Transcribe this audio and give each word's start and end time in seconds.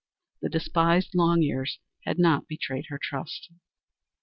The 0.41 0.49
despised 0.49 1.13
Long 1.13 1.43
Ears 1.43 1.77
had 2.05 2.17
not 2.17 2.47
betrayed 2.47 2.85
her 2.89 2.99
trust. 2.99 3.51